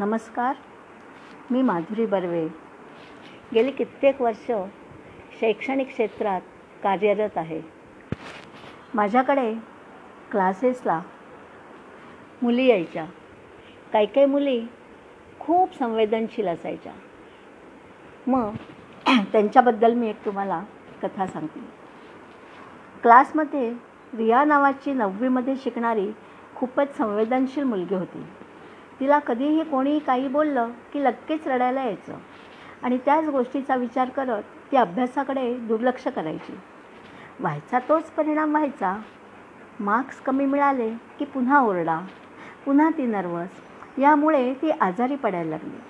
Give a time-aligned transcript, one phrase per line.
[0.00, 0.54] नमस्कार
[1.50, 2.48] मी माधुरी बर्वे.
[3.54, 4.50] गेली कित्येक वर्ष
[5.40, 6.40] शैक्षणिक क्षेत्रात
[6.82, 7.62] कार्यरत आहे.
[8.94, 9.54] माझ्याकडे
[10.30, 11.00] क्लासेसला
[12.42, 13.04] मुली यायच्या.
[13.92, 14.62] काही काही मुली
[15.40, 16.92] खूप संवेदनशील असायच्या.
[18.26, 18.54] मग
[19.32, 20.62] त्यांच्याबद्दल मी एक तुम्हाला
[21.02, 21.60] कथा सांगते.
[23.02, 23.72] क्लासमध्ये
[24.14, 26.10] रिया नावाची नववीमध्ये शिकणारी
[26.54, 28.24] खूपच संवेदनशील मुलगी होती.
[29.00, 32.14] तिला कधीही कोणी काही बोललं की लगेच रडायला यायचं.
[32.82, 34.42] आणि त्याच गोष्टीचा विचार करत
[34.72, 36.58] ती अभ्यासाकडे दुर्लक्ष करायची.
[37.40, 39.00] व्हायचा तोच परिणाम व्हायचा.
[39.80, 42.00] मार्क्स कमी मिळाले की पुन्हा ओरडा.
[42.64, 43.48] पुन्हा ती नर्वस.
[43.98, 45.80] यामुळे ती आजारी पडायला लागली.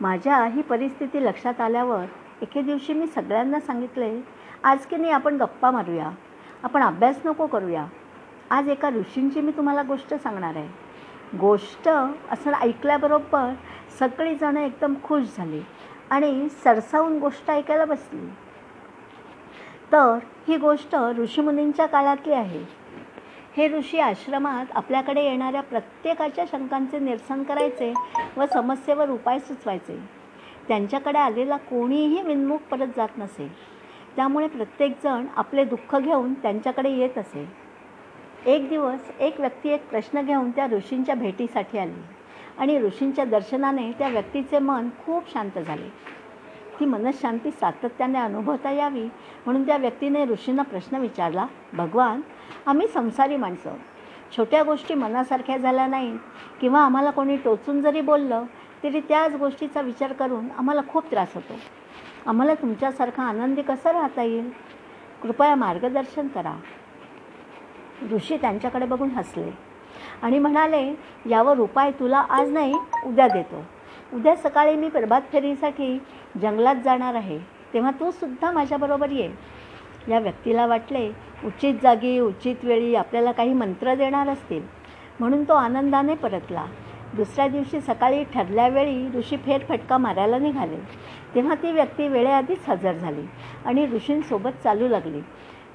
[0.00, 2.04] माझ्या ही परिस्थिती लक्षात आल्यावर
[2.42, 4.20] एके दिवशी मी सगळ्यांना सांगितले
[4.64, 6.10] आज की नाही आपण गप्पा मारूया.
[6.62, 7.86] आपण अभ्यास नको करूया.
[8.50, 10.68] आज एका ऋषींची मी तुम्हाला गोष्ट सांगणार आहे.
[11.40, 11.88] गोष्ट
[12.30, 13.52] असं ऐकल्याबरोबर
[13.98, 15.60] सगळीजणं एकदम खुश झाली
[16.10, 18.26] आणि सरसावून गोष्ट ऐकायला बसली.
[19.92, 22.84] तर ही गोष्ट ऋषीमुनींच्या काळातली आहे.
[23.56, 27.94] हे ऋषी आश्रमात आपल्याकडे येणाऱ्या प्रत्येकाच्या शंकांचे निरसन करायचे
[28.36, 30.08] व समस्येवर उपाय सुचवायचे.
[30.68, 33.52] त्यांच्याकडे आलेला कोणीही विनमुख परत जात नसे.
[34.16, 37.63] त्यामुळे प्रत्येकजण आपले दुःख घेऊन त्यांच्याकडे येत असे.
[38.46, 42.02] एक दिवस एक व्यक्ती एक प्रश्न घेऊन त्या ऋषींच्या भेटीसाठी आली.
[42.58, 45.88] आणि ऋषींच्या दर्शनाने त्या व्यक्तीचे मन खूप शांत झाले.
[46.80, 49.04] ती मनशांती सातत्याने अनुभवता यावी
[49.46, 52.20] म्हणून त्या व्यक्तीने ऋषींना प्रश्न विचारला भगवान
[52.66, 53.74] आम्ही संसारी माणसं.
[54.36, 56.18] छोट्या गोष्टी मनासारख्या झाल्या नाहीत.
[56.60, 58.44] किंवा आम्हाला कोणी टोचून जरी बोललं
[58.82, 61.54] तरी त्याच गोष्टीचा विचार करून आम्हाला खूप त्रास होतो.
[62.26, 64.50] आम्हाला तुमच्यासारखा आनंदी कसं राहता येईल?
[65.22, 66.54] कृपया मार्गदर्शन करा.
[68.12, 69.50] ऋषी त्यांच्याकडे बघून हसले.
[70.22, 70.94] आणि म्हणाले
[71.30, 72.74] यावर उपाय तुला आज नाही
[73.06, 73.64] उद्या देतो.
[74.16, 75.98] उद्या सकाळी मी प्रभात फेरीसाठी
[76.42, 77.38] जंगलात जाणार आहे.
[77.74, 79.32] तेव्हा तू सुद्धा माझ्याबरोबर ये.
[80.08, 81.12] या व्यक्तीला वाटले
[81.44, 84.62] उचित जागी उचित वेळी आपल्याला काही मंत्र देणार असतील.
[85.20, 86.64] म्हणून तो आनंदाने परतला.
[87.14, 90.76] दुसऱ्या दिवशी सकाळी ठरल्या वेळी ऋषी फेरफटका मारायला निघाले.
[91.34, 93.22] तेव्हा ती व्यक्ती वेळेआधीच हजर झाली
[93.64, 95.20] आणि ऋषींसोबत चालू लागली.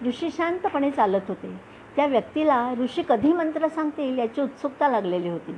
[0.08, 1.79] ऋषी शांतपणे चालत होते.
[2.00, 5.56] त्या व्यक्तीला ऋषी कधी मंत्र सांगतील याची उत्सुकता लागलेली होती.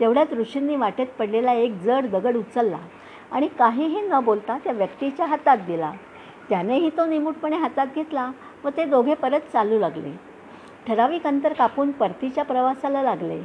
[0.00, 2.78] तेवढ्यात ऋषींनी वाटेत पडलेला एक जड दगड उचलला
[3.32, 5.92] आणि काहीही न बोलता त्या व्यक्तीच्या हातात दिला.
[6.48, 8.30] त्यानेही तो निमूटपणे हातात घेतला
[8.64, 10.12] व ते दोघे परत चालू लागले.
[10.86, 13.40] ठराविक अंतर कापून परतीच्या प्रवासाला लागले.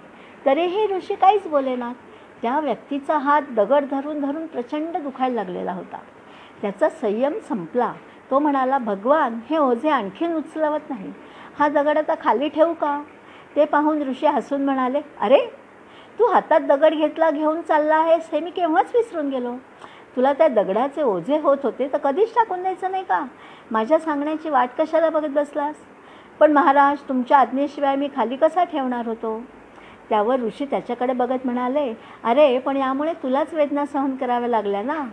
[0.45, 1.95] तरीही ऋषी काहीच बोलेनात
[2.41, 5.97] त्या व्यक्तीचा हात दगड धरून धरून प्रचंड दुखायला लागलेला होता.
[6.61, 7.93] त्याचा संयम संपला.
[8.31, 11.13] तो म्हणाला भगवान हे ओझे आणखीन उचलवत नाही.
[11.59, 13.01] हा दगड आता खाली ठेवू का?
[13.55, 15.39] ते पाहून ऋषी हसून म्हणाले अरे
[16.19, 19.55] तू हातात दगड घेतला घेऊन चालला आहेस हे मी केव्हाच विसरून गेलो?
[20.15, 23.25] तुला त्या दगडाचे ओझे होत होते तर कधीच टाकून द्यायचं नाही का?
[23.71, 25.75] माझ्या सांगण्याची वाट कशाला बघत बसलास?
[26.39, 29.39] पण महाराज तुमच्या आज्ञेशिवाय मी खाली कसा ठेवणार होतो?
[30.09, 35.03] त्यावर ऋषी त्याच्याकडे बघत म्हणाले अरे पण यामुळे तुलाच वेदना सहन कराव्या लागल्या ना?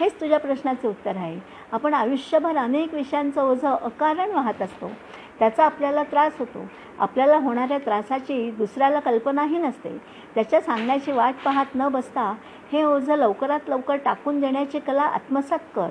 [0.00, 1.38] हेच तुझ्या प्रश्नाचे उत्तर आहे.
[1.72, 4.90] आपण आयुष्यभर अनेक विषयांचं ओझं अकारण वाहत असतो.
[5.38, 6.66] त्याचा आपल्याला त्रास होतो.
[6.98, 9.96] आपल्याला होणाऱ्या त्रासाची दुसऱ्याला कल्पनाही नसते.
[10.34, 12.34] त्याच्या सांगण्याची वाट पाहत न बसता
[12.72, 15.88] हे ओझं लवकरात लवकर टाकून देण्याची कला आत्मसात कर.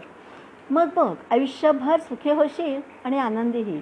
[0.72, 3.82] मग बघ आयुष्यभर सुखी होशील आणि आनंदीही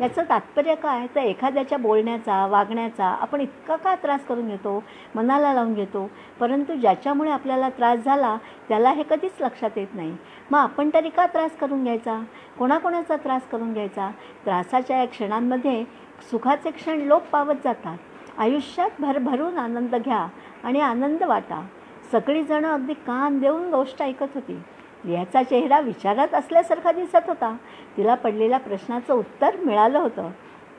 [0.00, 4.84] याचं तात्पर्य काय तर एखाद्याच्या बोलण्याचा वागण्याचा आपण इतका का त्रास करून घेतो?
[5.14, 6.10] मनाला लावून घेतो?
[6.40, 8.36] परंतु ज्याच्यामुळे आपल्याला त्रास झाला
[8.68, 10.16] त्याला हे कधीच लक्षात येत नाही.
[10.50, 12.22] मग आपण तरी का त्रास करून घ्यायचा?
[12.58, 14.10] कोणाकोणाचा त्रास करून घ्यायचा?
[14.44, 15.84] त्रासाच्या या क्षणांमध्ये
[16.30, 17.98] सुखाचे क्षण लोप पावत जातात.
[18.38, 20.26] आयुष्यात भरभरून आनंद घ्या
[20.64, 21.66] आणि आनंद वाटा.
[22.12, 24.62] सगळीजणं अगदी कान देऊन गोष्ट ऐकत होती.
[25.04, 27.56] रियाचा चेहरा विचारात असल्यासारखा दिसत होता.
[27.96, 30.30] तिला पडलेल्या प्रश्नाचं उत्तर मिळालं होतं.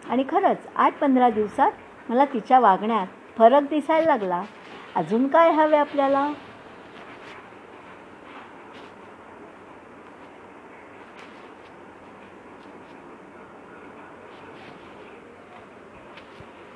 [0.09, 1.71] आणि खरंच आठ पंधरा दिवसात
[2.09, 4.43] मला तिच्या वागण्यात फरक दिसायला लागला.
[4.95, 6.31] अजून काय हवे आपल्याला?